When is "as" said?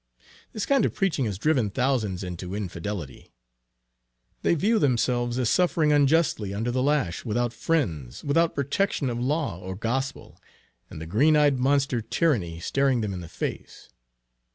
5.37-5.47